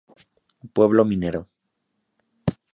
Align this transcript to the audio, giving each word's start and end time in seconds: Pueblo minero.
Pueblo 0.75 1.05
minero. 1.05 1.41